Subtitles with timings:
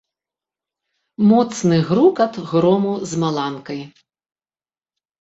[1.33, 3.79] Моцны грукат грому з маланкай.